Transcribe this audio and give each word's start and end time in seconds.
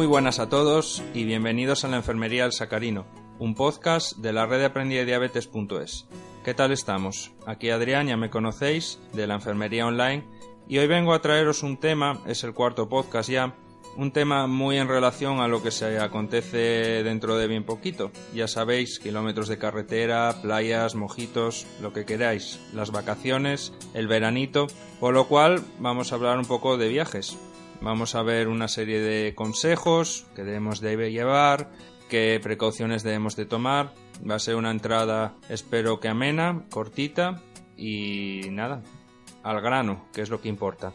Muy 0.00 0.06
buenas 0.06 0.38
a 0.38 0.48
todos 0.48 1.02
y 1.12 1.24
bienvenidos 1.24 1.84
a 1.84 1.88
la 1.88 1.98
Enfermería 1.98 2.44
del 2.44 2.54
Sacarino, 2.54 3.04
un 3.38 3.54
podcast 3.54 4.16
de 4.16 4.32
la 4.32 4.46
red 4.46 4.60
de 4.60 4.64
aprendidediabetes.es. 4.64 6.06
¿Qué 6.42 6.54
tal 6.54 6.72
estamos? 6.72 7.32
Aquí 7.44 7.68
Adrián, 7.68 8.06
ya 8.06 8.16
me 8.16 8.30
conocéis, 8.30 8.98
de 9.12 9.26
la 9.26 9.34
Enfermería 9.34 9.86
Online, 9.86 10.24
y 10.66 10.78
hoy 10.78 10.86
vengo 10.86 11.12
a 11.12 11.20
traeros 11.20 11.62
un 11.62 11.76
tema, 11.76 12.18
es 12.26 12.44
el 12.44 12.54
cuarto 12.54 12.88
podcast 12.88 13.28
ya, 13.28 13.54
un 13.98 14.10
tema 14.10 14.46
muy 14.46 14.78
en 14.78 14.88
relación 14.88 15.40
a 15.40 15.48
lo 15.48 15.62
que 15.62 15.70
se 15.70 15.98
acontece 15.98 17.02
dentro 17.02 17.36
de 17.36 17.46
bien 17.46 17.64
poquito. 17.64 18.10
Ya 18.34 18.48
sabéis, 18.48 19.00
kilómetros 19.00 19.48
de 19.48 19.58
carretera, 19.58 20.34
playas, 20.40 20.94
mojitos, 20.94 21.66
lo 21.82 21.92
que 21.92 22.06
queráis, 22.06 22.58
las 22.72 22.90
vacaciones, 22.90 23.74
el 23.92 24.08
veranito, 24.08 24.66
por 24.98 25.12
lo 25.12 25.28
cual 25.28 25.62
vamos 25.78 26.10
a 26.10 26.14
hablar 26.14 26.38
un 26.38 26.46
poco 26.46 26.78
de 26.78 26.88
viajes. 26.88 27.36
Vamos 27.80 28.14
a 28.14 28.22
ver 28.22 28.48
una 28.48 28.68
serie 28.68 29.00
de 29.00 29.34
consejos 29.34 30.26
que 30.36 30.44
debemos 30.44 30.80
de 30.80 31.10
llevar, 31.10 31.70
qué 32.10 32.38
precauciones 32.42 33.02
debemos 33.02 33.36
de 33.36 33.46
tomar. 33.46 33.94
Va 34.28 34.34
a 34.34 34.38
ser 34.38 34.56
una 34.56 34.70
entrada, 34.70 35.34
espero 35.48 35.98
que 35.98 36.08
amena, 36.08 36.64
cortita 36.70 37.40
y 37.78 38.42
nada, 38.50 38.82
al 39.42 39.62
grano, 39.62 40.04
que 40.12 40.20
es 40.20 40.28
lo 40.28 40.42
que 40.42 40.50
importa. 40.50 40.92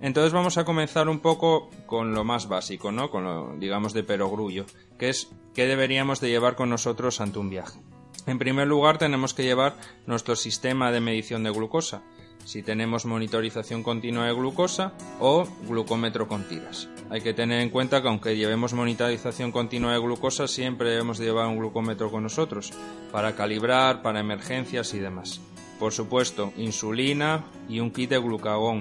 Entonces 0.00 0.32
vamos 0.32 0.58
a 0.58 0.64
comenzar 0.64 1.08
un 1.08 1.18
poco 1.18 1.70
con 1.86 2.14
lo 2.14 2.22
más 2.22 2.46
básico, 2.46 2.92
¿no? 2.92 3.10
Con 3.10 3.24
lo, 3.24 3.56
digamos, 3.58 3.92
de 3.92 4.04
perogrullo, 4.04 4.64
que 4.96 5.08
es 5.08 5.28
qué 5.54 5.66
deberíamos 5.66 6.20
de 6.20 6.28
llevar 6.28 6.54
con 6.54 6.70
nosotros 6.70 7.20
ante 7.20 7.40
un 7.40 7.50
viaje. 7.50 7.80
En 8.26 8.38
primer 8.38 8.68
lugar, 8.68 8.98
tenemos 8.98 9.34
que 9.34 9.42
llevar 9.42 9.74
nuestro 10.06 10.36
sistema 10.36 10.92
de 10.92 11.00
medición 11.00 11.42
de 11.42 11.50
glucosa, 11.50 12.02
si 12.44 12.62
tenemos 12.62 13.06
monitorización 13.06 13.82
continua 13.82 14.26
de 14.26 14.32
glucosa 14.32 14.92
o 15.20 15.46
glucómetro 15.66 16.28
con 16.28 16.44
tiras. 16.44 16.88
Hay 17.10 17.20
que 17.20 17.34
tener 17.34 17.60
en 17.60 17.70
cuenta 17.70 18.02
que 18.02 18.08
aunque 18.08 18.36
llevemos 18.36 18.72
monitorización 18.72 19.52
continua 19.52 19.92
de 19.92 19.98
glucosa, 19.98 20.48
siempre 20.48 20.90
debemos 20.90 21.18
de 21.18 21.26
llevar 21.26 21.46
un 21.46 21.58
glucómetro 21.58 22.10
con 22.10 22.22
nosotros, 22.22 22.72
para 23.12 23.34
calibrar, 23.34 24.02
para 24.02 24.20
emergencias 24.20 24.94
y 24.94 24.98
demás. 24.98 25.40
Por 25.78 25.92
supuesto, 25.92 26.52
insulina 26.56 27.44
y 27.68 27.80
un 27.80 27.90
kit 27.90 28.10
de 28.10 28.18
glucagón, 28.18 28.80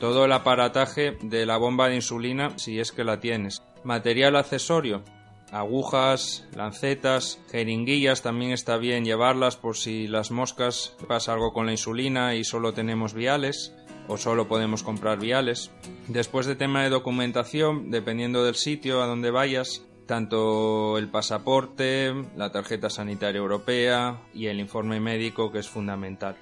todo 0.00 0.24
el 0.24 0.32
aparataje 0.32 1.18
de 1.22 1.44
la 1.44 1.56
bomba 1.56 1.88
de 1.88 1.96
insulina 1.96 2.58
si 2.58 2.78
es 2.80 2.92
que 2.92 3.04
la 3.04 3.20
tienes. 3.20 3.62
Material 3.84 4.36
accesorio, 4.36 5.02
agujas, 5.52 6.46
lancetas, 6.54 7.40
jeringuillas 7.50 8.22
también 8.22 8.52
está 8.52 8.76
bien 8.76 9.04
llevarlas 9.04 9.56
por 9.56 9.76
si 9.76 10.06
las 10.06 10.30
moscas 10.30 10.94
pasa 11.06 11.32
algo 11.32 11.52
con 11.52 11.66
la 11.66 11.72
insulina 11.72 12.34
y 12.34 12.44
solo 12.44 12.72
tenemos 12.72 13.14
viales 13.14 13.74
o 14.08 14.16
solo 14.16 14.48
podemos 14.48 14.82
comprar 14.82 15.18
viales. 15.18 15.70
Después 16.08 16.46
de 16.46 16.56
tema 16.56 16.82
de 16.82 16.90
documentación, 16.90 17.90
dependiendo 17.90 18.44
del 18.44 18.54
sitio 18.54 19.02
a 19.02 19.06
donde 19.06 19.30
vayas, 19.30 19.84
tanto 20.06 20.96
el 20.96 21.08
pasaporte, 21.08 22.14
la 22.36 22.50
tarjeta 22.50 22.88
sanitaria 22.88 23.38
europea 23.38 24.22
y 24.32 24.46
el 24.46 24.60
informe 24.60 25.00
médico 25.00 25.52
que 25.52 25.58
es 25.58 25.68
fundamental. 25.68 26.36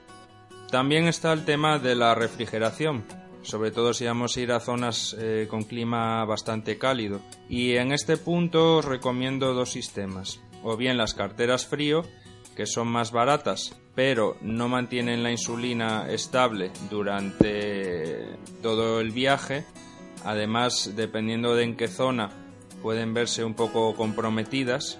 También 0.70 1.06
está 1.06 1.32
el 1.32 1.44
tema 1.44 1.78
de 1.78 1.94
la 1.96 2.14
refrigeración 2.14 3.04
sobre 3.46 3.70
todo 3.70 3.94
si 3.94 4.04
vamos 4.04 4.36
a 4.36 4.40
ir 4.40 4.50
a 4.50 4.58
zonas 4.58 5.16
eh, 5.18 5.46
con 5.48 5.62
clima 5.62 6.24
bastante 6.24 6.78
cálido. 6.78 7.20
Y 7.48 7.76
en 7.76 7.92
este 7.92 8.16
punto 8.16 8.78
os 8.78 8.84
recomiendo 8.84 9.54
dos 9.54 9.70
sistemas, 9.70 10.40
o 10.64 10.76
bien 10.76 10.98
las 10.98 11.14
carteras 11.14 11.64
frío, 11.64 12.04
que 12.56 12.66
son 12.66 12.88
más 12.88 13.12
baratas, 13.12 13.76
pero 13.94 14.36
no 14.40 14.68
mantienen 14.68 15.22
la 15.22 15.30
insulina 15.30 16.10
estable 16.10 16.72
durante 16.90 18.36
todo 18.62 19.00
el 19.00 19.12
viaje. 19.12 19.64
Además, 20.24 20.92
dependiendo 20.96 21.54
de 21.54 21.64
en 21.64 21.76
qué 21.76 21.86
zona, 21.86 22.30
pueden 22.82 23.14
verse 23.14 23.44
un 23.44 23.54
poco 23.54 23.94
comprometidas. 23.94 24.98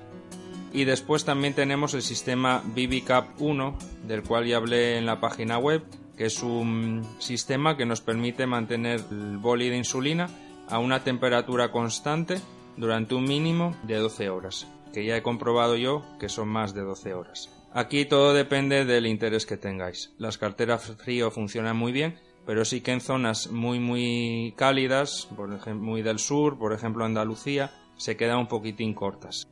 Y 0.73 0.85
después 0.85 1.25
también 1.25 1.55
tenemos 1.55 1.95
el 1.95 2.03
sistema 2.03 2.63
BBCAP 2.65 3.41
1, 3.41 3.79
del 4.07 4.23
cual 4.23 4.47
ya 4.47 4.59
hablé 4.59 4.99
en 4.99 5.07
la 5.07 5.21
página 5.21 5.59
web, 5.59 5.83
que 6.17 6.27
es 6.27 6.43
un 6.43 7.07
sistema 7.19 7.77
que 7.77 7.87
nos 7.87 8.01
permite 8.01 8.47
mantener 8.47 9.01
el 9.11 9.39
boli 9.39 9.69
de 9.69 9.77
insulina 9.77 10.29
a 10.69 10.79
una 10.79 11.05
temperatura 11.05 11.71
constante 11.71 12.41
durante 12.77 13.15
un 13.15 13.25
mínimo 13.25 13.77
de 13.85 13.97
12 13.97 14.31
horas, 14.31 14.67
que 14.93 15.05
ya 15.05 15.17
he 15.17 15.23
comprobado 15.23 15.77
yo 15.77 16.03
que 16.19 16.29
son 16.29 16.49
más 16.49 16.75
de 16.75 16.83
12 16.83 17.15
horas. 17.15 17.51
Aquí 17.73 18.07
todo 18.07 18.33
depende 18.33 18.85
del 18.85 19.07
interés 19.07 19.45
que 19.45 19.57
tengáis. 19.57 20.15
Las 20.19 20.39
carteras 20.39 20.85
frío 20.97 21.31
funcionan 21.31 21.77
muy 21.77 21.93
bien, 21.93 22.19
pero 22.47 22.65
sí 22.65 22.81
que 22.81 22.93
en 22.93 23.01
zonas 23.01 23.51
muy 23.51 23.81
muy 23.81 24.55
cálidas, 24.57 25.29
por 25.37 25.53
ejemplo, 25.53 25.85
muy 25.85 26.03
del 26.03 26.19
sur, 26.19 26.59
por 26.59 26.73
ejemplo 26.73 27.05
Andalucía, 27.05 27.71
se 27.97 28.17
quedan 28.17 28.39
un 28.39 28.49
poquitín 28.49 28.95
cortas. 28.95 29.47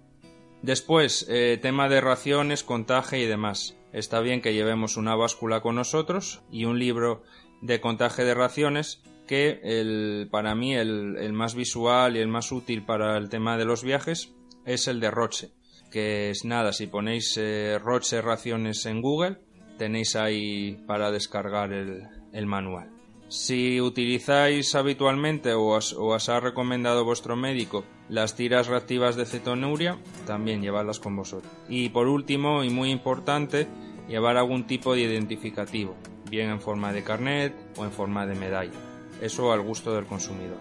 Después, 0.64 1.26
eh, 1.28 1.58
tema 1.60 1.91
de 1.91 2.00
raciones, 2.00 2.64
contaje 2.64 3.19
y 3.19 3.26
demás. 3.26 3.76
Está 3.92 4.20
bien 4.20 4.41
que 4.41 4.54
llevemos 4.54 4.97
una 4.97 5.14
báscula 5.14 5.60
con 5.60 5.75
nosotros 5.75 6.41
y 6.50 6.64
un 6.64 6.78
libro 6.78 7.22
de 7.60 7.82
contaje 7.82 8.25
de 8.25 8.32
raciones 8.32 9.02
que 9.26 9.60
el, 9.62 10.26
para 10.30 10.54
mí 10.54 10.75
el, 10.75 11.19
el, 11.19 11.34
más 11.34 11.54
visual 11.54 12.16
y 12.16 12.20
el 12.20 12.28
más 12.28 12.50
útil 12.50 12.82
para 12.82 13.19
el 13.19 13.28
tema 13.28 13.58
de 13.58 13.66
los 13.66 13.84
viajes 13.84 14.32
es 14.64 14.88
el 14.88 15.00
de 15.00 15.10
Roche, 15.10 15.50
que 15.91 16.30
es 16.30 16.47
nada, 16.47 16.72
si 16.72 16.86
ponéis 16.86 17.36
eh, 17.36 17.78
Roche 17.78 18.22
raciones 18.22 18.86
en 18.86 19.02
Google, 19.02 19.36
tenéis 19.76 20.16
ahí 20.16 20.82
para 20.86 21.10
descargar 21.10 21.75
el, 21.75 22.04
el 22.32 22.46
manual. 22.46 22.94
Si 23.34 23.80
utilizáis 23.80 24.76
habitualmente 24.76 25.54
o 25.54 25.74
os, 25.74 26.28
ha 26.28 26.38
recomendado 26.38 27.04
vuestro 27.04 27.34
médico 27.34 27.84
las 28.08 28.36
tiras 28.36 28.68
reactivas 28.68 29.16
de 29.16 29.26
cetonuria, 29.26 29.98
también 30.24 30.62
llevadlas 30.62 31.00
con 31.00 31.16
vosotros. 31.16 31.52
Y 31.68 31.88
por 31.88 32.06
último, 32.06 32.62
y 32.62 32.70
muy 32.70 32.92
importante, 32.92 33.66
llevar 34.06 34.36
algún 34.36 34.68
tipo 34.68 34.94
de 34.94 35.00
identificativo, 35.00 35.96
bien 36.30 36.48
en 36.48 36.60
forma 36.60 36.92
de 36.92 37.02
carnet 37.02 37.56
o 37.76 37.84
en 37.84 37.90
forma 37.90 38.24
de 38.24 38.36
medalla. 38.36 38.78
Eso 39.20 39.52
al 39.52 39.62
gusto 39.62 39.92
del 39.92 40.06
consumidor. 40.06 40.58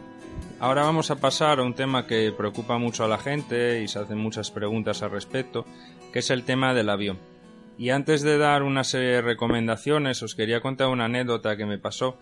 Ahora 0.59 0.81
vamos 0.81 1.11
a 1.11 1.17
pasar 1.17 1.59
a 1.59 1.63
un 1.63 1.75
tema 1.75 2.07
que 2.07 2.33
preocupa 2.35 2.79
mucho 2.79 3.05
a 3.05 3.07
la 3.07 3.19
gente 3.19 3.83
y 3.83 3.87
se 3.87 3.99
hacen 3.99 4.17
muchas 4.17 4.49
preguntas 4.49 5.03
al 5.03 5.11
respecto, 5.11 5.63
que 6.11 6.19
es 6.19 6.31
el 6.31 6.43
tema 6.43 6.73
del 6.73 6.89
avión. 6.89 7.19
Y 7.77 7.91
antes 7.91 8.23
de 8.23 8.39
dar 8.39 8.63
una 8.63 8.83
serie 8.83 9.09
de 9.09 9.21
recomendaciones, 9.21 10.23
os 10.23 10.33
quería 10.33 10.59
contar 10.59 10.87
una 10.87 11.05
anécdota 11.05 11.55
que 11.55 11.67
me 11.67 11.77
pasó 11.77 12.17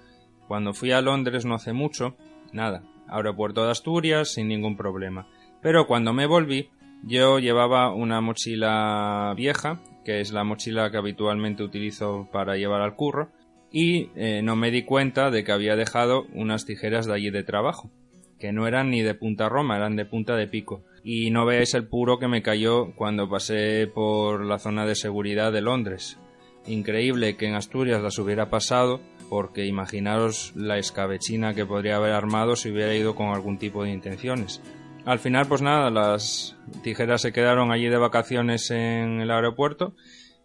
cuando 0.51 0.73
fui 0.73 0.91
a 0.91 0.99
Londres 0.99 1.45
no 1.45 1.55
hace 1.55 1.71
mucho. 1.71 2.17
Nada, 2.51 2.83
aeropuerto 3.07 3.63
de 3.63 3.71
Asturias 3.71 4.33
sin 4.33 4.49
ningún 4.49 4.75
problema. 4.75 5.29
Pero 5.61 5.87
cuando 5.87 6.11
me 6.11 6.25
volví, 6.25 6.67
yo 7.03 7.39
llevaba 7.39 7.95
una 7.95 8.19
mochila 8.19 9.33
vieja, 9.37 9.81
que 10.03 10.19
es 10.19 10.33
la 10.33 10.43
mochila 10.43 10.91
que 10.91 10.97
habitualmente 10.97 11.63
utilizo 11.63 12.27
para 12.33 12.57
llevar 12.57 12.81
al 12.81 12.97
curro, 12.97 13.29
y 13.71 14.09
eh, 14.17 14.41
no 14.43 14.57
me 14.57 14.71
di 14.71 14.83
cuenta 14.83 15.31
de 15.31 15.45
que 15.45 15.53
había 15.53 15.77
dejado 15.77 16.25
unas 16.33 16.65
tijeras 16.65 17.05
de 17.05 17.13
allí 17.13 17.29
de 17.29 17.43
trabajo, 17.43 17.89
que 18.37 18.51
no 18.51 18.67
eran 18.67 18.89
ni 18.89 19.03
de 19.03 19.15
punta 19.15 19.47
roma, 19.47 19.77
eran 19.77 19.95
de 19.95 20.03
punta 20.03 20.35
de 20.35 20.47
pico. 20.47 20.83
Y 21.01 21.31
no 21.31 21.45
veáis 21.45 21.73
el 21.75 21.87
puro 21.87 22.19
que 22.19 22.27
me 22.27 22.41
cayó 22.41 22.93
cuando 22.97 23.29
pasé 23.29 23.87
por 23.87 24.43
la 24.43 24.59
zona 24.59 24.85
de 24.85 24.95
seguridad 24.95 25.53
de 25.53 25.61
Londres. 25.61 26.19
Increíble 26.67 27.37
que 27.37 27.47
en 27.47 27.55
Asturias 27.55 28.01
las 28.01 28.19
hubiera 28.19 28.49
pasado, 28.49 28.99
porque 29.31 29.65
imaginaros 29.65 30.51
la 30.57 30.77
escabechina 30.77 31.53
que 31.53 31.65
podría 31.65 31.95
haber 31.95 32.11
armado 32.11 32.57
si 32.57 32.69
hubiera 32.69 32.93
ido 32.93 33.15
con 33.15 33.27
algún 33.27 33.57
tipo 33.57 33.85
de 33.85 33.89
intenciones. 33.89 34.61
Al 35.05 35.19
final, 35.19 35.47
pues 35.47 35.61
nada, 35.61 35.89
las 35.89 36.57
tijeras 36.83 37.21
se 37.21 37.31
quedaron 37.31 37.71
allí 37.71 37.87
de 37.87 37.97
vacaciones 37.97 38.69
en 38.71 39.21
el 39.21 39.31
aeropuerto 39.31 39.95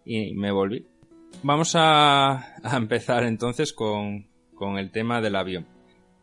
y 0.04 0.34
me 0.34 0.52
volví. 0.52 0.86
Vamos 1.42 1.72
a, 1.74 2.54
empezar 2.76 3.24
entonces 3.24 3.72
con, 3.72 4.28
con, 4.54 4.78
el 4.78 4.92
tema 4.92 5.20
del 5.20 5.34
avión. 5.34 5.66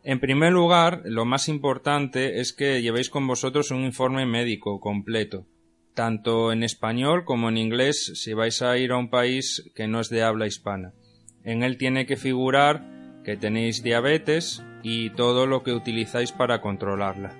En 0.02 0.18
primer 0.18 0.54
lugar, 0.54 1.02
lo 1.04 1.26
más 1.26 1.50
importante 1.50 2.40
es 2.40 2.54
que 2.54 2.80
llevéis 2.80 3.10
con 3.10 3.26
vosotros 3.26 3.72
un 3.72 3.84
informe 3.84 4.24
médico 4.24 4.80
completo, 4.80 5.44
tanto 5.92 6.50
en 6.50 6.62
español 6.62 7.26
como 7.26 7.50
en 7.50 7.58
inglés 7.58 8.12
si 8.14 8.32
vais 8.32 8.62
a 8.62 8.78
ir 8.78 8.92
a 8.92 8.96
un 8.96 9.10
país 9.10 9.70
que 9.74 9.86
no 9.86 10.00
es 10.00 10.08
de 10.08 10.22
habla 10.22 10.46
hispana. 10.46 10.94
En 11.44 11.62
él 11.62 11.76
tiene 11.76 12.06
que 12.06 12.16
figurar 12.16 12.82
que 13.22 13.36
tenéis 13.36 13.82
diabetes 13.82 14.62
y 14.82 15.10
todo 15.10 15.46
lo 15.46 15.62
que 15.62 15.72
utilizáis 15.72 16.32
para 16.32 16.60
controlarla. 16.60 17.32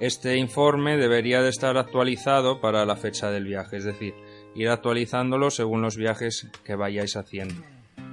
Este 0.00 0.36
informe 0.36 0.98
debería 0.98 1.40
de 1.40 1.48
estar 1.48 1.78
actualizado 1.78 2.60
para 2.60 2.84
la 2.84 2.96
fecha 2.96 3.30
del 3.30 3.44
viaje, 3.44 3.78
es 3.78 3.84
decir, 3.84 4.14
ir 4.54 4.68
actualizándolo 4.68 5.50
según 5.50 5.80
los 5.80 5.96
viajes 5.96 6.48
que 6.64 6.74
vayáis 6.74 7.16
haciendo. 7.16 7.62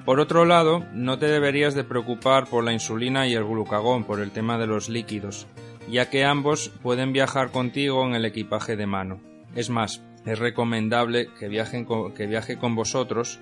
Por 0.06 0.20
otro 0.20 0.46
lado, 0.46 0.86
no 0.94 1.18
te 1.18 1.28
deberías 1.28 1.76
de 1.76 1.84
preocupar 1.84 2.48
por 2.48 2.64
la 2.64 2.74
insulina 2.74 3.28
y 3.28 3.34
el 3.34 3.46
glucagón 3.46 4.04
por 4.04 4.20
el 4.20 4.32
tema 4.32 4.58
de 4.58 4.68
los 4.68 4.90
líquidos, 4.90 5.48
ya 5.90 6.10
que 6.10 6.26
ambos 6.26 6.70
pueden 6.82 7.14
viajar 7.14 7.52
contigo 7.52 8.06
en 8.06 8.16
el 8.16 8.26
equipaje 8.26 8.76
de 8.76 8.86
mano. 8.86 9.22
Es 9.56 9.70
más, 9.70 10.02
es 10.26 10.40
recomendable 10.40 11.30
que, 11.40 11.48
viajen 11.48 11.86
que 12.16 12.28
viaje 12.28 12.58
con 12.58 12.76
vosotros 12.76 13.40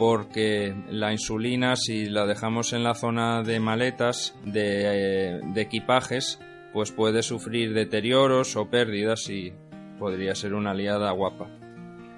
porque 0.00 0.74
la 0.88 1.12
insulina 1.12 1.76
si 1.76 2.06
la 2.06 2.24
dejamos 2.24 2.72
en 2.72 2.82
la 2.82 2.94
zona 2.94 3.42
de 3.42 3.60
maletas 3.60 4.34
de, 4.46 5.34
eh, 5.36 5.40
equipajes 5.56 6.40
pues 6.72 6.90
puede 6.90 7.22
sufrir 7.22 7.74
deterioros 7.74 8.56
o 8.56 8.70
pérdidas 8.70 9.28
y 9.28 9.52
podría 9.98 10.34
ser 10.34 10.54
una 10.54 10.70
aliada 10.70 11.10
guapa. 11.10 11.48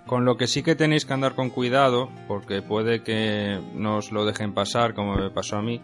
Con 0.07 0.25
lo 0.25 0.37
que 0.37 0.47
sí 0.47 0.63
que 0.63 0.77
tenéis 0.77 1.05
que 1.05 1.13
andar 1.13 1.35
con 1.35 1.51
cuidado, 1.51 2.09
porque 2.29 2.63
puede 2.63 3.03
que 3.03 3.59
no 3.75 3.97
os 3.97 4.13
lo 4.13 4.27
dejen 4.27 4.55
pasar 4.55 4.95
como 4.95 5.17
me 5.17 5.31
pasó 5.31 5.57
a 5.57 5.63
mí, 5.63 5.81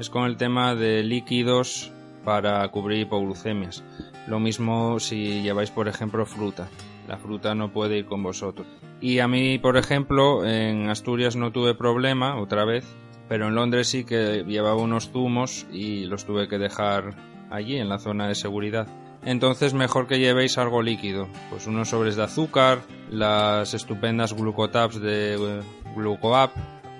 es 0.00 0.10
con 0.10 0.24
el 0.24 0.36
tema 0.36 0.74
de 0.74 1.04
líquidos 1.04 1.92
para 2.24 2.66
cubrir 2.72 3.02
hipoglucemias. 3.02 3.84
Lo 4.26 4.40
mismo 4.40 4.98
si 4.98 5.42
lleváis, 5.42 5.70
por 5.70 5.86
ejemplo, 5.86 6.26
fruta. 6.26 6.68
La 7.06 7.18
fruta 7.18 7.54
no 7.54 7.72
puede 7.72 7.98
ir 7.98 8.06
con 8.06 8.22
vosotros. 8.22 8.66
Y 9.00 9.18
a 9.18 9.28
mí, 9.28 9.58
por 9.58 9.76
ejemplo, 9.76 10.44
en 10.44 10.88
Asturias 10.88 11.36
no 11.36 11.52
tuve 11.52 11.74
problema, 11.74 12.40
otra 12.40 12.64
vez, 12.64 12.84
pero 13.28 13.48
en 13.48 13.54
Londres 13.54 13.88
sí 13.88 14.04
que 14.04 14.44
llevaba 14.46 14.76
unos 14.76 15.10
zumos 15.10 15.66
y 15.70 16.04
los 16.04 16.24
tuve 16.24 16.48
que 16.48 16.58
dejar 16.58 17.14
allí, 17.50 17.76
en 17.76 17.88
la 17.88 17.98
zona 17.98 18.26
de 18.28 18.34
seguridad 18.34 18.88
entonces 19.26 19.74
mejor 19.74 20.06
que 20.06 20.20
llevéis 20.20 20.56
algo 20.56 20.82
líquido, 20.82 21.26
pues 21.50 21.66
unos 21.66 21.88
sobres 21.88 22.14
de 22.14 22.22
azúcar, 22.22 22.78
las 23.10 23.74
estupendas 23.74 24.32
glucotabs 24.32 25.00
de 25.00 25.34
eh, 25.34 25.62
Glucoap, 25.96 26.52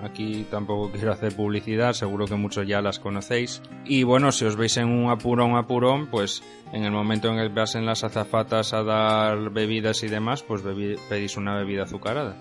aquí 0.02 0.46
tampoco 0.50 0.90
quiero 0.92 1.12
hacer 1.12 1.34
publicidad, 1.34 1.92
seguro 1.92 2.26
que 2.26 2.34
muchos 2.34 2.66
ya 2.66 2.80
las 2.80 2.98
conocéis. 2.98 3.62
Y 3.84 4.02
bueno, 4.02 4.32
si 4.32 4.44
os 4.44 4.56
veis 4.56 4.76
en 4.76 4.88
un 4.88 5.10
apurón, 5.10 5.56
apurón, 5.56 6.06
pues 6.06 6.42
en 6.72 6.84
el 6.84 6.92
momento 6.92 7.28
en 7.28 7.36
que 7.36 7.78
en 7.78 7.86
las 7.86 8.04
azafatas 8.04 8.72
a 8.72 8.82
dar 8.82 9.50
bebidas 9.50 10.02
y 10.02 10.08
demás, 10.08 10.42
pues 10.42 10.62
pedís 11.08 11.36
una 11.36 11.56
bebida 11.56 11.84
azucarada. 11.84 12.36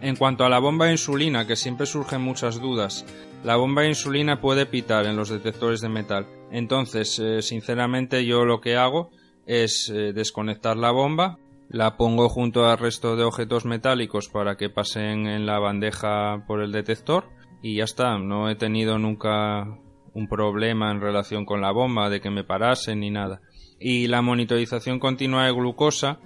En 0.00 0.16
cuanto 0.16 0.44
a 0.44 0.48
la 0.48 0.58
bomba 0.58 0.86
de 0.86 0.92
insulina, 0.92 1.46
que 1.46 1.56
siempre 1.56 1.86
surgen 1.86 2.20
muchas 2.20 2.60
dudas, 2.60 3.06
la 3.42 3.56
bomba 3.56 3.82
de 3.82 3.88
insulina 3.88 4.40
puede 4.40 4.66
pitar 4.66 5.06
en 5.06 5.16
los 5.16 5.28
detectores 5.28 5.80
de 5.80 5.88
metal. 5.88 6.26
Entonces, 6.50 7.18
eh, 7.18 7.42
sinceramente, 7.42 8.24
yo 8.24 8.44
lo 8.44 8.60
que 8.60 8.76
hago 8.76 9.10
es 9.46 9.88
eh, 9.88 10.12
desconectar 10.12 10.76
la 10.76 10.90
bomba, 10.90 11.38
la 11.68 11.96
pongo 11.96 12.28
junto 12.28 12.66
al 12.66 12.78
resto 12.78 13.16
de 13.16 13.24
objetos 13.24 13.64
metálicos 13.64 14.28
para 14.28 14.56
que 14.56 14.70
pasen 14.70 15.26
en 15.26 15.46
la 15.46 15.58
bandeja 15.58 16.44
por 16.46 16.62
el 16.62 16.72
detector 16.72 17.24
y 17.62 17.76
ya 17.76 17.84
está, 17.84 18.18
no 18.18 18.50
he 18.50 18.56
tenido 18.56 18.98
nunca 18.98 19.64
un 20.12 20.28
problema 20.28 20.90
en 20.90 21.00
relación 21.00 21.44
con 21.44 21.60
la 21.60 21.72
bomba 21.72 22.10
de 22.10 22.20
que 22.20 22.30
me 22.30 22.44
parase 22.44 22.94
ni 22.94 23.10
nada. 23.10 23.40
Y 23.80 24.06
la 24.06 24.22
monitorización 24.22 24.98
continua 24.98 25.46
de 25.46 25.52
glucosa 25.52 26.20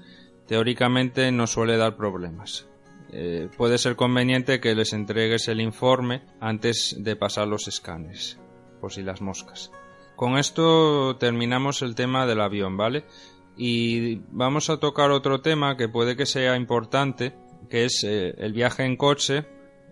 teóricamente 0.46 1.31
no 1.32 1.46
suele 1.46 1.76
dar 1.76 1.96
problemas. 1.96 2.69
Eh, 3.11 3.49
puede 3.56 3.79
ser 3.79 3.96
conveniente 3.96 4.61
que 4.61 4.75
les 4.75 4.93
entregues 4.93 5.49
el 5.49 5.61
informe 5.61 6.23
antes 6.40 6.96
de 6.99 7.17
pasar 7.17 7.49
los 7.49 7.69
escáneres, 7.69 8.38
por 8.81 8.93
si 8.93 9.02
las 9.02 9.23
moscas. 9.23 9.70
Con 10.17 10.37
esto 10.37 11.17
terminamos 11.17 11.81
el 11.81 11.94
tema 11.94 12.26
del 12.26 12.40
avión, 12.40 12.76
¿vale? 12.76 13.05
Y 13.59 14.21
vamos 14.31 14.71
a 14.71 14.79
tocar 14.79 15.11
otro 15.11 15.41
tema 15.41 15.77
que 15.77 15.89
puede 15.89 16.17
que 16.17 16.27
sea 16.27 16.57
importante, 16.57 17.35
que 17.69 17.85
es 17.85 18.05
eh, 18.05 18.35
el 18.39 18.53
viaje 18.53 18.85
en 18.85 18.97
coche 18.97 19.47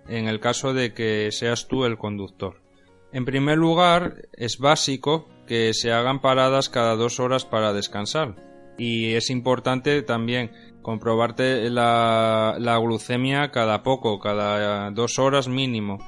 en 0.09 0.29
el 0.29 0.39
caso 0.39 0.73
de 0.73 0.95
que 0.95 1.33
seas 1.33 1.67
tú 1.67 1.85
el 1.85 1.99
conductor. 1.99 2.63
En 3.13 3.25
primer 3.25 3.59
lugar, 3.59 4.29
es 4.35 4.59
básico 4.59 5.29
que 5.49 5.75
se 5.75 5.93
hagan 5.93 6.21
paradas 6.21 6.69
cada 6.69 6.95
dos 6.95 7.19
horas 7.19 7.45
para 7.45 7.73
descansar. 7.73 8.37
Y 8.79 9.15
es 9.15 9.31
importante 9.31 10.03
también 10.03 10.53
comprobarte 10.83 11.69
la, 11.69 12.57
la 12.61 12.79
glucemia 12.79 13.51
cada 13.51 13.83
poco, 13.83 14.21
cada 14.21 14.91
dos 14.93 15.19
horas 15.19 15.49
mínimo 15.49 15.99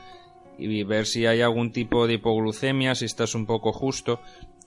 y 0.59 0.83
ver 0.83 1.07
si 1.07 1.25
hay 1.25 1.41
algún 1.41 1.73
tipo 1.73 2.07
de 2.07 2.15
hipoglucemia, 2.15 2.95
si 2.95 3.05
estás 3.05 3.35
un 3.35 3.47
poco 3.47 3.73
justo. 3.73 4.21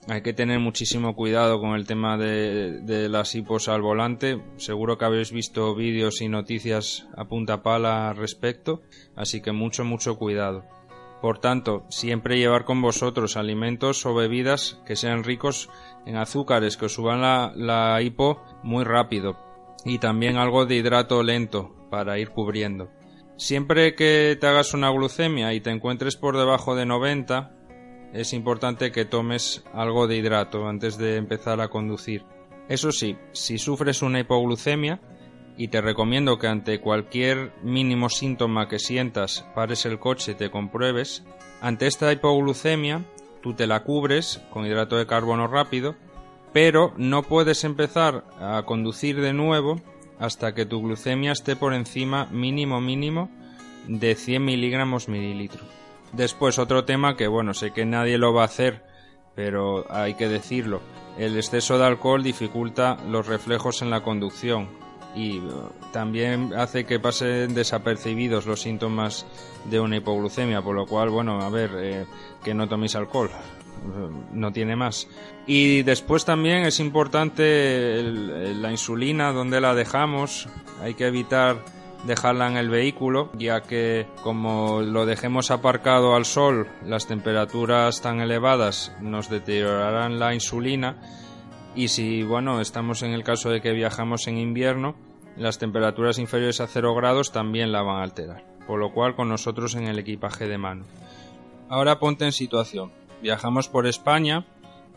Hay 0.08 0.22
que 0.22 0.32
tener 0.32 0.58
muchísimo 0.58 1.14
cuidado 1.14 1.60
con 1.60 1.76
el 1.76 1.86
tema 1.86 2.18
de, 2.18 3.08
las 3.08 3.36
hipos 3.36 3.68
al 3.68 3.82
volante. 3.82 4.42
Seguro 4.56 4.98
que 4.98 5.04
habéis 5.04 5.30
visto 5.30 5.76
vídeos 5.76 6.20
y 6.22 6.28
noticias 6.28 7.06
a 7.16 7.26
punta 7.26 7.62
pala 7.62 8.10
al 8.10 8.16
respecto, 8.16 8.82
así 9.14 9.40
que 9.40 9.52
mucho, 9.52 9.84
mucho 9.84 10.16
cuidado. 10.18 10.64
Por 11.20 11.38
tanto, 11.38 11.86
siempre 11.88 12.36
llevar 12.36 12.64
con 12.64 12.82
vosotros 12.82 13.36
alimentos 13.36 14.04
o 14.04 14.12
bebidas 14.12 14.80
que 14.84 14.96
sean 14.96 15.22
ricos 15.22 15.70
en 16.04 16.16
azúcares, 16.16 16.76
que 16.76 16.86
os 16.86 16.94
suban 16.94 17.20
la, 17.20 17.52
la 17.54 18.02
hipo 18.02 18.42
muy 18.64 18.82
rápido. 18.82 19.36
Y 19.84 19.98
también 19.98 20.36
algo 20.36 20.66
de 20.66 20.76
hidrato 20.76 21.22
lento 21.22 21.76
para 21.90 22.18
ir 22.18 22.30
cubriendo. 22.30 22.90
Siempre 23.36 23.94
que 23.94 24.36
te 24.40 24.46
hagas 24.48 24.74
una 24.74 24.90
glucemia 24.90 25.54
y 25.54 25.60
te 25.60 25.70
encuentres 25.70 26.16
por 26.16 26.36
debajo 26.36 26.74
de 26.74 26.86
90, 26.86 27.61
es 28.12 28.32
importante 28.32 28.92
que 28.92 29.04
tomes 29.04 29.64
algo 29.72 30.06
de 30.06 30.16
hidrato 30.16 30.68
antes 30.68 30.98
de 30.98 31.16
empezar 31.16 31.60
a 31.60 31.68
conducir. 31.68 32.24
Eso 32.68 32.92
sí, 32.92 33.16
si 33.32 33.58
sufres 33.58 34.02
una 34.02 34.20
hipoglucemia, 34.20 35.00
y 35.56 35.68
te 35.68 35.80
recomiendo 35.80 36.38
que 36.38 36.46
ante 36.46 36.80
cualquier 36.80 37.52
mínimo 37.62 38.08
síntoma 38.08 38.68
que 38.68 38.78
sientas 38.78 39.44
pares 39.54 39.84
el 39.84 39.98
coche 39.98 40.32
y 40.32 40.34
te 40.34 40.50
compruebes, 40.50 41.24
ante 41.60 41.86
esta 41.86 42.12
hipoglucemia 42.12 43.04
tú 43.42 43.54
te 43.54 43.66
la 43.66 43.82
cubres 43.82 44.40
con 44.50 44.66
hidrato 44.66 44.96
de 44.96 45.06
carbono 45.06 45.46
rápido, 45.48 45.94
pero 46.52 46.94
no 46.96 47.22
puedes 47.22 47.64
empezar 47.64 48.24
a 48.38 48.62
conducir 48.64 49.20
de 49.20 49.32
nuevo 49.32 49.80
hasta 50.18 50.54
que 50.54 50.66
tu 50.66 50.80
glucemia 50.80 51.32
esté 51.32 51.56
por 51.56 51.74
encima 51.74 52.26
mínimo 52.30 52.80
mínimo 52.80 53.30
de 53.88 54.14
100 54.14 54.44
miligramos 54.44 55.08
mililitro. 55.08 55.81
Después 56.12 56.58
otro 56.58 56.84
tema 56.84 57.16
que 57.16 57.26
bueno, 57.26 57.54
sé 57.54 57.72
que 57.72 57.84
nadie 57.84 58.18
lo 58.18 58.34
va 58.34 58.42
a 58.42 58.46
hacer, 58.46 58.84
pero 59.34 59.90
hay 59.90 60.14
que 60.14 60.28
decirlo. 60.28 60.80
El 61.18 61.36
exceso 61.36 61.78
de 61.78 61.86
alcohol 61.86 62.22
dificulta 62.22 62.98
los 63.08 63.26
reflejos 63.26 63.82
en 63.82 63.90
la 63.90 64.02
conducción 64.02 64.68
y 65.14 65.38
uh, 65.38 65.70
también 65.92 66.52
hace 66.54 66.84
que 66.84 66.98
pasen 66.98 67.54
desapercibidos 67.54 68.46
los 68.46 68.62
síntomas 68.62 69.26
de 69.70 69.80
una 69.80 69.96
hipoglucemia, 69.96 70.62
por 70.62 70.74
lo 70.74 70.86
cual, 70.86 71.10
bueno, 71.10 71.42
a 71.42 71.50
ver, 71.50 71.70
eh, 71.76 72.06
que 72.42 72.54
no 72.54 72.68
toméis 72.68 72.94
alcohol, 72.96 73.30
no 74.32 74.52
tiene 74.52 74.76
más. 74.76 75.08
Y 75.46 75.82
después 75.82 76.24
también 76.24 76.64
es 76.64 76.80
importante 76.80 78.02
la 78.02 78.70
insulina, 78.70 79.32
donde 79.32 79.60
la 79.60 79.74
dejamos. 79.74 80.48
Hay 80.80 80.94
que 80.94 81.06
evitar 81.06 81.62
dejarla 82.04 82.48
en 82.48 82.56
el 82.56 82.68
vehículo, 82.68 83.30
ya 83.38 83.62
que 83.62 84.06
como 84.22 84.80
lo 84.80 85.06
dejemos 85.06 85.50
aparcado 85.50 86.14
al 86.14 86.24
sol, 86.24 86.68
las 86.84 87.06
temperaturas 87.06 88.00
tan 88.00 88.20
elevadas 88.20 88.94
nos 89.00 89.28
deteriorarán 89.28 90.18
la 90.18 90.34
insulina. 90.34 91.00
Y 91.74 91.88
si, 91.88 92.22
bueno, 92.22 92.60
estamos 92.60 93.02
en 93.02 93.12
el 93.12 93.24
caso 93.24 93.50
de 93.50 93.60
que 93.60 93.72
viajamos 93.72 94.26
en 94.26 94.38
invierno, 94.38 94.94
las 95.36 95.58
temperaturas 95.58 96.18
inferiores 96.18 96.60
a 96.60 96.66
0 96.66 96.94
grados 96.94 97.32
también 97.32 97.72
la 97.72 97.82
van 97.82 98.00
a 98.00 98.02
alterar, 98.02 98.44
por 98.66 98.78
lo 98.78 98.92
cual 98.92 99.14
con 99.14 99.28
nosotros 99.28 99.74
en 99.74 99.86
el 99.86 99.98
equipaje 99.98 100.46
de 100.46 100.58
mano. 100.58 100.84
Ahora 101.68 101.98
ponte 101.98 102.26
en 102.26 102.32
situación 102.32 102.92
viajamos 103.22 103.68
por 103.68 103.86
España, 103.86 104.44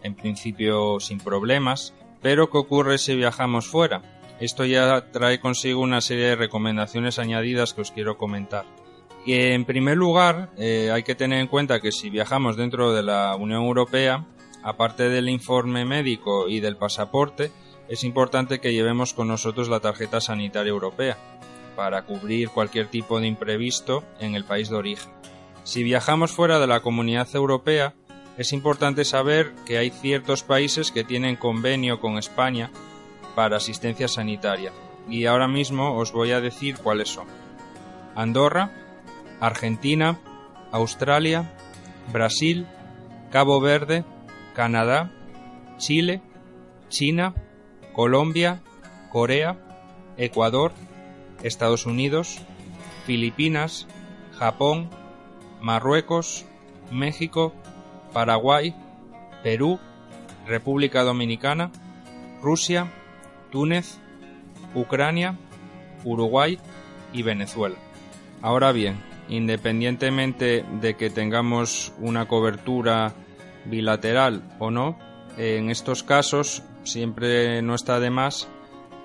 en 0.01 0.15
principio 0.15 0.99
sin 0.99 1.19
problemas, 1.19 1.93
pero 2.21 2.49
¿qué 2.49 2.57
ocurre 2.57 2.97
si 2.97 3.15
viajamos 3.15 3.67
fuera? 3.67 4.14
Esto 4.39 4.65
ya 4.65 5.11
trae 5.11 5.39
consigo 5.39 5.79
una 5.81 6.01
serie 6.01 6.25
de 6.25 6.35
recomendaciones 6.35 7.19
añadidas 7.19 7.73
que 7.73 7.81
os 7.81 7.91
quiero 7.91 8.17
comentar. 8.17 8.65
en 9.25 9.65
primer 9.65 9.97
lugar, 9.97 10.49
eh, 10.57 10.91
hay 10.93 11.03
que 11.03 11.15
tener 11.15 11.39
en 11.39 11.47
cuenta 11.47 11.79
que 11.79 11.91
si 11.91 12.09
viajamos 12.09 12.57
dentro 12.57 12.93
de 12.93 13.01
la 13.01 13.35
Unión 13.37 13.63
Europea, 13.63 14.25
aparte 14.61 15.09
del 15.09 15.29
informe 15.29 15.85
médico 15.85 16.49
y 16.49 16.59
del 16.59 16.75
pasaporte, 16.75 17.51
es 17.87 18.03
importante 18.03 18.59
que 18.59 18.73
llevemos 18.73 19.13
con 19.13 19.27
nosotros 19.27 19.69
la 19.69 19.79
tarjeta 19.79 20.19
sanitaria 20.19 20.69
europea 20.69 21.17
para 21.75 22.03
cubrir 22.03 22.49
cualquier 22.49 22.87
tipo 22.87 23.19
de 23.19 23.27
imprevisto 23.27 24.03
en 24.19 24.35
el 24.35 24.43
país 24.43 24.69
de 24.69 24.75
origen. 24.75 25.11
Si 25.63 25.83
viajamos 25.83 26.31
fuera 26.31 26.59
de 26.59 26.67
la 26.67 26.81
comunidad 26.81 27.27
europea, 27.33 27.93
es 28.37 28.53
importante 28.53 29.05
saber 29.05 29.53
que 29.65 29.77
hay 29.77 29.89
ciertos 29.89 30.43
países 30.43 30.91
que 30.91 31.03
tienen 31.03 31.37
convenio 31.37 31.99
con 31.99 32.17
España 32.17 32.69
para 33.35 33.57
asistencia 33.57 34.07
sanitaria 34.07 34.71
y 35.09 35.25
ahora 35.25 35.47
mismo 35.47 35.97
os 35.97 36.11
voy 36.11 36.31
a 36.31 36.41
decir 36.41 36.77
cuáles 36.77 37.09
son. 37.09 37.27
Andorra, 38.15 38.71
Argentina, 39.39 40.19
Australia, 40.71 41.53
Brasil, 42.11 42.65
Cabo 43.31 43.59
Verde, 43.59 44.03
Canadá, 44.53 45.11
Chile, 45.77 46.21
China, 46.89 47.33
Colombia, 47.93 48.61
Corea, 49.11 49.57
Ecuador, 50.17 50.71
Estados 51.43 51.85
Unidos, 51.85 52.39
Filipinas, 53.05 53.87
Japón, 54.37 54.89
Marruecos, 55.61 56.45
México, 56.91 57.53
Paraguay, 58.13 58.73
Perú, 59.43 59.79
República 60.47 61.03
Dominicana, 61.03 61.71
Rusia, 62.41 62.91
Túnez, 63.55 63.99
Ucrania, 64.73 65.37
Uruguay 66.03 66.59
y 67.13 67.23
Venezuela. 67.23 67.77
Ahora 68.41 68.73
bien, 68.73 68.97
independientemente 69.29 70.65
de 70.81 70.97
que 70.97 71.09
tengamos 71.09 71.93
una 72.01 72.27
cobertura 72.27 73.13
bilateral 73.63 74.43
o 74.59 74.71
no, 74.71 74.99
en 75.37 75.69
estos 75.69 76.03
casos 76.03 76.63
siempre 76.83 77.61
no 77.61 77.75
está 77.75 78.01
de 78.01 78.09
más 78.09 78.49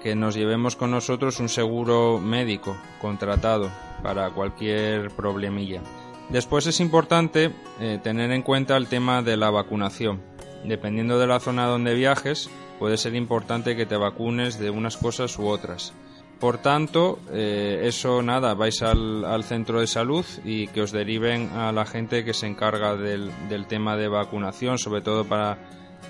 que 0.03 0.17
nos 0.17 0.35
llevemos 0.35 0.75
con 0.75 0.91
nosotros 0.91 1.39
un 1.39 1.49
seguro 1.49 2.19
médico 2.19 2.77
contratado 3.01 3.71
para 4.03 4.31
cualquier 4.31 5.13
problemilla. 5.13 5.81
Después 6.29 6.67
es 6.67 6.81
importante 6.81 7.53
eh, 7.79 8.01
tener 8.03 8.33
en 8.33 8.43
cuenta 8.43 8.77
el 8.77 8.89
tema 8.89 9.23
de 9.23 9.37
la 9.37 9.51
vacunación. 9.51 10.21
Dependiendo 10.65 11.19
de 11.19 11.27
la 11.27 11.41
zona 11.41 11.67
donde 11.67 11.95
viajes, 11.95 12.51
puede 12.79 12.97
ser 12.97 13.15
importante 13.15 13.77
que 13.77 13.87
te 13.87 13.97
vacunes 13.97 14.59
de 14.59 14.71
unas 14.71 14.97
cosas 14.97 15.39
u 15.39 15.47
otras. 15.47 15.95
Por 16.41 16.57
tanto, 16.57 17.19
eh, 17.31 17.83
eso 17.85 18.23
nada, 18.23 18.55
vais 18.55 18.81
al, 18.81 19.45
centro 19.45 19.81
de 19.81 19.87
salud 19.87 20.25
y 20.43 20.69
que 20.69 20.81
os 20.81 20.91
deriven 20.91 21.51
a 21.51 21.71
la 21.71 21.85
gente 21.85 22.25
que 22.25 22.33
se 22.33 22.47
encarga 22.47 22.97
del, 22.97 23.31
tema 23.69 23.95
de 23.99 24.09
vacunación, 24.09 24.79
sobre 24.79 25.03
todo 25.03 25.27
para, 25.27 25.59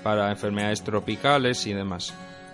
para, 0.03 0.31
enfermedades 0.31 0.83
tropicales 0.83 1.67
y 1.67 1.73
demás. 1.73 2.13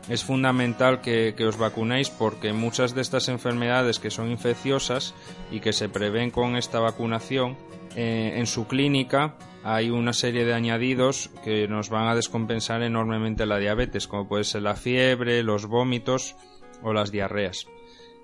Es 0.09 0.23
fundamental 0.23 1.01
que, 1.01 1.35
os 1.47 1.59
vacunéis 1.59 2.09
porque 2.09 2.51
muchas 2.51 2.95
de 2.95 3.01
estas 3.01 3.29
enfermedades 3.29 3.99
que 3.99 4.09
son 4.09 4.31
infecciosas 4.31 5.13
y 5.51 5.59
que 5.59 5.71
se 5.71 5.87
prevén 5.87 6.31
con 6.31 6.55
esta 6.55 6.79
vacunación, 6.79 7.57
eh, 7.95 8.33
en 8.37 8.47
su 8.47 8.67
clínica 8.67 9.35
hay 9.69 9.89
una 9.89 10.13
serie 10.13 10.45
de 10.45 10.53
añadidos 10.53 11.29
que 11.43 11.67
nos 11.67 11.89
van 11.89 12.07
a 12.07 12.15
descompensar 12.15 12.83
enormemente 12.83 13.45
la 13.45 13.57
diabetes, 13.57 14.07
como 14.07 14.25
puede 14.25 14.45
ser 14.45 14.61
la 14.61 14.77
fiebre, 14.77 15.43
los 15.43 15.65
vómitos 15.65 16.37
o 16.81 16.93
las 16.93 17.11
diarreas. 17.11 17.67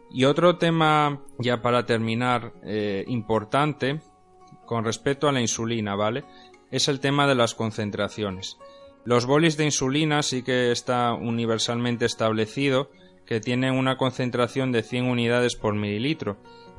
Y 0.10 0.24
otro 0.24 0.58
tema, 0.58 1.22
ya 1.40 1.62
para 1.62 1.86
terminar, 1.86 2.54
eh, 2.64 3.04
importante 3.08 4.00
con 4.66 4.86
respecto 4.86 5.28
a 5.28 5.34
la 5.34 5.42
insulina, 5.42 5.96
¿vale? 5.96 6.24
Es 6.72 6.88
el 6.88 7.02
tema 7.02 7.28
de 7.28 7.36
las 7.36 7.56
concentraciones. 7.56 8.58
Los 9.04 9.26
bolis 9.26 9.58
de 9.58 9.66
insulina 9.66 10.24
sí 10.24 10.44
que 10.44 10.72
está 10.72 11.12
universalmente 11.14 12.06
establecido 12.06 12.90
que 13.26 13.42
tienen 13.42 13.74
una 13.74 13.98
concentración 13.98 14.72
de 14.72 14.82
100 14.82 15.08
unidades 15.08 15.58
por 15.58 15.76
mililitro. 15.76 16.38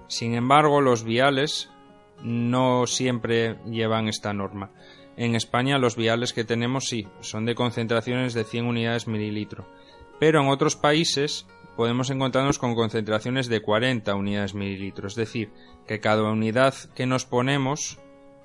Sin 0.08 0.34
embargo, 0.34 0.80
los 0.80 1.04
viales 1.04 1.68
no 2.22 2.86
siempre 2.86 3.58
llevan 3.66 4.08
esta 4.08 4.32
norma. 4.32 4.70
En 5.16 5.34
España 5.34 5.78
los 5.78 5.96
viales 5.96 6.32
que 6.32 6.44
tenemos 6.44 6.86
sí, 6.86 7.06
son 7.20 7.44
de 7.44 7.54
concentraciones 7.54 8.34
de 8.34 8.44
100 8.44 8.66
unidades 8.66 9.06
mililitro. 9.06 9.66
Pero 10.18 10.40
en 10.40 10.48
otros 10.48 10.76
países 10.76 11.46
podemos 11.76 12.10
encontrarnos 12.10 12.58
con 12.58 12.74
concentraciones 12.74 13.48
de 13.48 13.60
40 13.60 14.14
unidades 14.14 14.54
mililitro. 14.54 15.06
Es 15.06 15.14
decir, 15.14 15.50
que 15.86 16.00
cada 16.00 16.22
unidad 16.30 16.74
que 16.94 17.06
nos 17.06 17.24
ponemos 17.26 17.98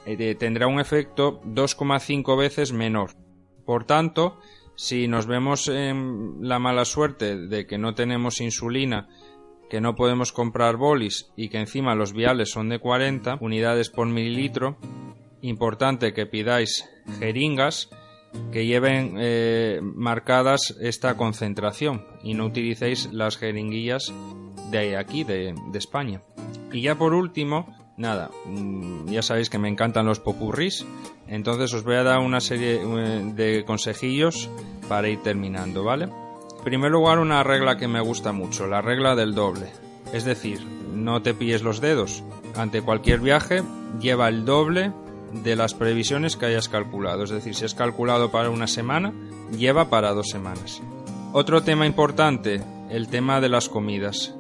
eh, 0.06 0.36
tendrá 0.36 0.68
un 0.68 0.80
efecto 0.80 1.42
2,5 1.42 2.38
veces 2.38 2.72
menor. 2.72 3.12
Por 3.66 3.86
tanto, 3.86 4.40
si 4.76 5.08
nos 5.08 5.28
vemos 5.28 5.68
en 5.68 6.38
la 6.42 6.58
mala 6.60 6.86
suerte 6.86 7.36
de 7.36 7.68
que 7.68 7.78
no 7.78 7.96
tenemos 7.96 8.42
insulina 8.42 9.10
que 9.70 9.82
no 9.82 9.96
podemos 9.96 10.32
comprar 10.32 10.78
bolis 10.78 11.32
y 11.36 11.50
que 11.50 11.60
encima 11.60 11.96
los 11.96 12.14
viales 12.14 12.52
son 12.52 12.70
de 12.70 12.80
40 12.80 13.38
unidades 13.42 13.90
por 13.90 14.08
mililitro, 14.08 14.78
importante 15.42 16.14
que 16.14 16.26
pidáis 16.26 16.90
jeringas 17.20 17.90
que 18.52 18.66
lleven 18.66 19.16
eh, 19.18 19.80
marcadas 19.82 20.76
esta 20.82 21.18
concentración 21.18 22.06
y 22.24 22.34
no 22.34 22.46
utilicéis 22.46 23.12
las 23.12 23.38
jeringuillas 23.38 24.14
de 24.70 24.98
aquí, 24.98 25.24
de, 25.24 25.56
de 25.72 25.78
España. 25.80 26.22
Y 26.72 26.82
ya 26.82 26.96
por 26.96 27.14
último, 27.14 27.76
nada, 27.98 28.30
mm, 28.46 29.08
ya 29.08 29.22
sabéis 29.22 29.50
que 29.50 29.58
me 29.58 29.70
encantan 29.70 30.06
los 30.06 30.20
popurris, 30.20 30.86
entonces 31.28 31.74
os 31.74 31.84
voy 31.84 31.96
a 31.96 32.04
dar 32.04 32.20
una 32.20 32.40
serie 32.40 32.82
eh, 32.82 33.32
de 33.36 33.66
consejillos 33.66 34.50
para 34.88 35.10
ir 35.10 35.22
terminando, 35.22 35.84
¿vale? 35.84 36.10
En 36.60 36.66
primer 36.66 36.92
lugar, 36.92 37.20
una 37.20 37.42
regla 37.42 37.78
que 37.78 37.88
me 37.88 38.02
gusta 38.02 38.34
mucho, 38.34 38.68
la 38.68 38.82
regla 38.82 39.16
del 39.16 39.34
doble. 39.34 39.72
Es 40.12 40.26
decir, 40.26 40.60
no 40.94 41.22
te 41.22 41.34
pilles 41.34 41.64
los 41.64 41.80
dedos. 41.80 42.22
Ante 42.56 42.82
cualquier 42.82 43.22
viaje, 43.22 43.64
lleva 44.02 44.28
el 44.28 44.44
doble 44.44 44.92
de 45.32 45.56
las 45.56 45.74
previsiones 45.74 46.36
que 46.36 46.48
hayas 46.48 46.68
calculado. 46.68 47.24
Es 47.24 47.30
decir, 47.30 47.56
si 47.56 47.64
has 47.64 47.74
calculado 47.74 48.30
para 48.30 48.50
una 48.50 48.68
semana, 48.68 49.14
lleva 49.58 49.90
para 49.90 50.12
dos 50.12 50.28
semanas. 50.30 50.82
Otro 51.32 51.64
tema 51.64 51.86
importante, 51.86 52.62
el 52.90 53.08
tema 53.08 53.40
de 53.40 53.50
las 53.50 53.70
comidas. 53.70 54.36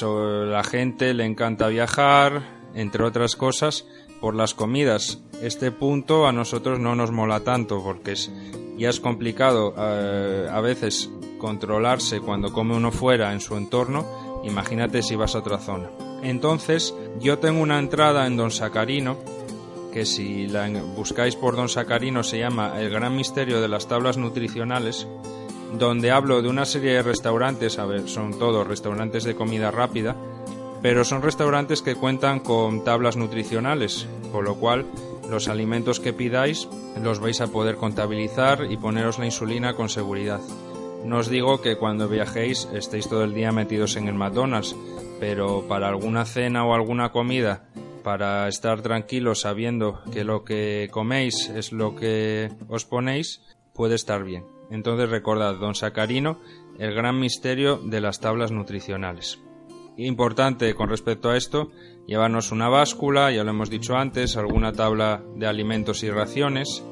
la 0.00 0.64
gente 0.64 1.12
le 1.12 1.26
encanta 1.26 1.68
viajar, 1.68 2.42
entre 2.74 3.04
otras 3.04 3.36
cosas, 3.36 3.86
por 4.20 4.34
las 4.34 4.54
comidas. 4.54 5.18
Este 5.42 5.70
punto 5.72 6.26
a 6.26 6.32
nosotros 6.32 6.80
no 6.80 6.94
nos 6.96 7.10
mola 7.10 7.40
tanto 7.40 7.82
porque 7.82 8.12
es, 8.12 8.30
ya 8.78 8.88
es 8.88 8.98
complicado 8.98 9.74
eh, 9.76 10.48
a 10.50 10.60
veces 10.60 11.10
controlarse 11.40 12.20
cuando 12.20 12.52
come 12.52 12.76
uno 12.76 12.92
fuera 12.92 13.32
en 13.32 13.40
su 13.40 13.56
entorno, 13.56 14.40
imagínate 14.44 15.02
si 15.02 15.16
vas 15.16 15.34
a 15.34 15.38
otra 15.38 15.58
zona. 15.58 15.90
Entonces, 16.22 16.94
yo 17.18 17.38
tengo 17.38 17.60
una 17.60 17.80
entrada 17.80 18.26
en 18.26 18.36
Don 18.36 18.52
Sacarino, 18.52 19.16
que 19.92 20.06
si 20.06 20.46
la 20.46 20.68
buscáis 20.94 21.34
por 21.34 21.56
Don 21.56 21.68
Sacarino 21.68 22.22
se 22.22 22.38
llama 22.38 22.80
El 22.80 22.90
gran 22.90 23.16
misterio 23.16 23.60
de 23.60 23.68
las 23.68 23.88
tablas 23.88 24.16
nutricionales, 24.16 25.08
donde 25.78 26.10
hablo 26.10 26.42
de 26.42 26.48
una 26.48 26.64
serie 26.64 26.92
de 26.92 27.02
restaurantes, 27.02 27.78
son 28.06 28.38
todos 28.38 28.66
restaurantes 28.66 29.24
de 29.24 29.34
comida 29.34 29.70
rápida, 29.70 30.16
pero 30.82 31.04
son 31.04 31.22
restaurantes 31.22 31.82
que 31.82 31.94
cuentan 31.94 32.40
con 32.40 32.84
tablas 32.84 33.16
nutricionales, 33.16 34.06
con 34.32 34.44
lo 34.44 34.56
cual 34.56 34.86
los 35.28 35.48
alimentos 35.48 36.00
que 36.00 36.12
pidáis 36.12 36.68
los 37.02 37.20
vais 37.20 37.40
a 37.40 37.48
poder 37.48 37.76
contabilizar 37.76 38.66
y 38.70 38.76
poneros 38.76 39.18
la 39.18 39.26
insulina 39.26 39.74
con 39.74 39.88
seguridad. 39.88 40.40
No 41.04 41.18
os 41.18 41.28
digo 41.28 41.60
que 41.60 41.76
cuando 41.76 42.08
viajéis 42.08 42.68
estéis 42.74 43.08
todo 43.08 43.24
el 43.24 43.34
día 43.34 43.52
metidos 43.52 43.96
en 43.96 44.06
el 44.06 44.14
McDonald's, 44.14 44.76
pero 45.18 45.66
para 45.66 45.88
alguna 45.88 46.24
cena 46.24 46.64
o 46.64 46.74
alguna 46.74 47.10
comida, 47.10 47.68
para 48.02 48.48
estar 48.48 48.82
tranquilos 48.82 49.40
sabiendo 49.40 50.00
que 50.12 50.24
lo 50.24 50.44
que 50.44 50.88
coméis 50.90 51.48
es 51.48 51.72
lo 51.72 51.96
que 51.96 52.50
os 52.68 52.84
ponéis, 52.84 53.42
puede 53.74 53.94
estar 53.94 54.24
bien. 54.24 54.44
Entonces 54.70 55.10
recordad, 55.10 55.56
don 55.56 55.74
Sacarino, 55.74 56.38
el 56.78 56.94
gran 56.94 57.18
misterio 57.18 57.78
de 57.78 58.00
las 58.00 58.20
tablas 58.20 58.52
nutricionales. 58.52 59.40
Importante 59.96 60.74
con 60.74 60.88
respecto 60.88 61.30
a 61.30 61.36
esto, 61.36 61.70
llevarnos 62.06 62.52
una 62.52 62.68
báscula, 62.68 63.30
ya 63.30 63.44
lo 63.44 63.50
hemos 63.50 63.68
dicho 63.68 63.96
antes, 63.96 64.36
alguna 64.36 64.72
tabla 64.72 65.22
de 65.36 65.46
alimentos 65.46 66.02
y 66.02 66.10
raciones, 66.10 66.82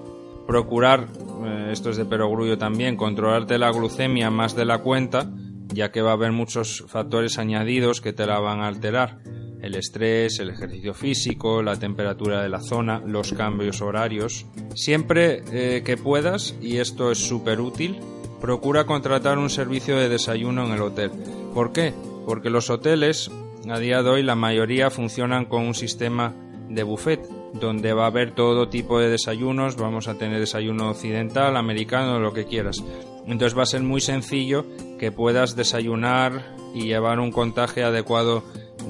procurar, 0.48 1.08
eh, 1.44 1.68
esto 1.72 1.90
es 1.90 1.98
de 1.98 2.06
perogrullo 2.06 2.56
también, 2.56 2.96
controlarte 2.96 3.58
la 3.58 3.70
glucemia 3.70 4.30
más 4.30 4.56
de 4.56 4.64
la 4.64 4.78
cuenta, 4.78 5.30
ya 5.68 5.92
que 5.92 6.00
va 6.00 6.12
a 6.12 6.14
haber 6.14 6.32
muchos 6.32 6.86
factores 6.88 7.38
añadidos 7.38 8.00
que 8.00 8.14
te 8.14 8.26
la 8.26 8.40
van 8.40 8.60
a 8.60 8.66
alterar. 8.66 9.18
El 9.60 9.74
estrés, 9.74 10.38
el 10.38 10.48
ejercicio 10.48 10.94
físico, 10.94 11.62
la 11.62 11.76
temperatura 11.76 12.40
de 12.42 12.48
la 12.48 12.62
zona, 12.62 13.02
los 13.04 13.34
cambios 13.34 13.82
horarios. 13.82 14.46
Siempre 14.74 15.42
eh, 15.52 15.82
que 15.84 15.98
puedas, 15.98 16.56
y 16.62 16.78
esto 16.78 17.10
es 17.10 17.18
súper 17.18 17.60
útil, 17.60 17.98
procura 18.40 18.86
contratar 18.86 19.36
un 19.36 19.50
servicio 19.50 19.98
de 19.98 20.08
desayuno 20.08 20.64
en 20.64 20.72
el 20.72 20.80
hotel. 20.80 21.10
¿Por 21.52 21.72
qué? 21.72 21.92
Porque 22.24 22.48
los 22.48 22.70
hoteles, 22.70 23.30
a 23.68 23.78
día 23.78 24.02
de 24.02 24.08
hoy, 24.08 24.22
la 24.22 24.34
mayoría 24.34 24.88
funcionan 24.88 25.44
con 25.44 25.66
un 25.66 25.74
sistema 25.74 26.34
de 26.70 26.84
buffet 26.84 27.37
donde 27.52 27.92
va 27.92 28.04
a 28.04 28.08
haber 28.08 28.34
todo 28.34 28.68
tipo 28.68 28.98
de 28.98 29.08
desayunos, 29.08 29.76
vamos 29.76 30.08
a 30.08 30.14
tener 30.14 30.40
desayuno 30.40 30.90
occidental, 30.90 31.56
americano, 31.56 32.18
lo 32.18 32.32
que 32.32 32.44
quieras. 32.44 32.82
Entonces 33.26 33.56
va 33.56 33.62
a 33.62 33.66
ser 33.66 33.82
muy 33.82 34.00
sencillo 34.00 34.64
que 34.98 35.12
puedas 35.12 35.56
desayunar 35.56 36.54
y 36.74 36.84
llevar 36.84 37.20
un 37.20 37.32
contaje 37.32 37.84
adecuado 37.84 38.42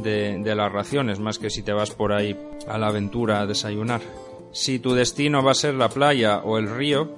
de, 0.03 0.55
las 0.55 0.73
raciones, 0.73 1.19
más 1.19 1.39
que 1.39 1.51
si 1.51 1.63
te 1.63 1.73
vas 1.73 1.91
por 1.91 2.13
ahí 2.13 2.37
a 2.69 2.79
la 2.79 2.89
aventura 2.89 3.41
a 3.41 3.47
desayunar. 3.47 4.01
Si 4.53 4.79
tu 4.79 4.95
destino 4.95 5.43
va 5.43 5.53
a 5.53 5.55
ser 5.55 5.75
la 5.75 5.89
playa 5.89 6.39
o 6.39 6.59
el 6.59 6.71
río, 6.71 7.11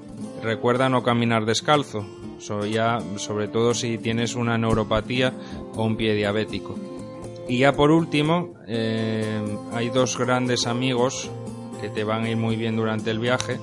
recuerda 0.43 0.89
no 0.89 1.03
caminar 1.03 1.45
descalzo, 1.45 2.07
sobre 2.39 3.49
todo 3.49 3.75
si 3.75 3.99
tienes 3.99 4.35
una 4.35 4.59
neuropatía 4.59 5.33
o 5.75 5.85
un 5.85 5.97
pie 5.97 6.15
diabético. 6.15 6.90
Y 7.51 7.59
ya 7.59 7.73
por 7.73 7.91
último, 7.91 8.55
eh, 8.69 9.59
hay 9.73 9.89
dos 9.89 10.17
grandes 10.17 10.69
amigos 10.69 11.29
que 11.81 11.89
te 11.89 12.05
van 12.05 12.23
a 12.23 12.31
ir 12.31 12.37
muy 12.37 12.55
bien 12.55 12.77
durante 12.77 13.11
el 13.11 13.19
viaje. 13.19 13.59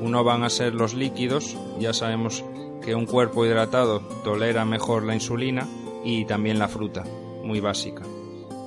Uno 0.00 0.24
van 0.24 0.42
a 0.42 0.50
ser 0.50 0.74
los 0.74 0.94
líquidos, 0.94 1.56
ya 1.78 1.92
sabemos 1.92 2.44
que 2.82 2.96
un 2.96 3.06
cuerpo 3.06 3.46
hidratado 3.46 4.00
tolera 4.24 4.64
mejor 4.64 5.04
la 5.04 5.14
insulina 5.14 5.68
y 6.04 6.24
también 6.24 6.58
la 6.58 6.66
fruta, 6.66 7.04
muy 7.44 7.60
básica. 7.60 8.02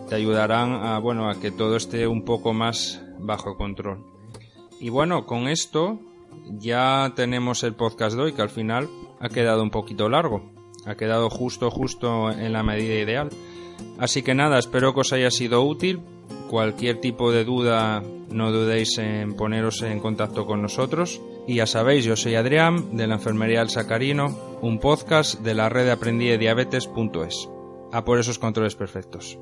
Te 0.08 0.16
ayudarán 0.16 0.72
a, 0.76 0.98
bueno, 0.98 1.30
a 1.30 1.42
que 1.42 1.52
todo 1.52 1.76
esté 1.76 2.08
un 2.08 2.24
poco 2.24 2.54
más 2.54 3.04
bajo 3.20 3.58
control. 3.58 4.06
Y 4.80 4.88
bueno, 4.88 5.26
con 5.26 5.50
esto 5.50 6.00
ya 6.52 7.12
tenemos 7.18 7.64
el 7.64 7.74
podcast 7.74 8.16
de 8.16 8.22
hoy, 8.22 8.32
que 8.32 8.42
al 8.42 8.50
final 8.50 8.88
ha 9.20 9.28
quedado 9.28 9.62
un 9.62 9.72
poquito 9.72 10.08
largo. 10.08 10.54
Ha 10.86 10.96
quedado 10.96 11.30
justo, 11.30 11.70
justo 11.70 12.32
en 12.32 12.54
la 12.54 12.64
medida 12.64 12.94
ideal. 12.94 13.30
Así 13.98 14.24
que 14.24 14.34
nada, 14.34 14.60
espero 14.60 14.94
que 14.94 15.02
os 15.02 15.14
haya 15.14 15.32
sido 15.32 15.64
útil. 15.64 16.02
Cualquier 16.50 17.00
tipo 17.00 17.32
de 17.32 17.44
duda, 17.44 18.04
no 18.30 18.52
dudéis 18.52 18.98
en 18.98 19.34
poneros 19.34 19.82
en 19.82 20.00
contacto 20.00 20.46
con 20.46 20.62
nosotros. 20.62 21.22
Y 21.48 21.56
ya 21.56 21.68
sabéis, 21.68 22.06
yo 22.06 22.16
soy 22.16 22.36
Adrián, 22.36 22.96
de 22.96 23.08
la 23.08 23.16
Enfermería 23.16 23.60
del 23.60 23.70
Sacarino, 23.70 24.38
un 24.62 24.80
podcast 24.80 25.40
de 25.42 25.54
la 25.54 25.70
red 25.70 25.86
de 25.86 25.92
aprendí. 25.92 26.30
A 27.92 28.06
por 28.06 28.20
esos 28.20 28.40
controles 28.40 28.76
perfectos. 28.76 29.38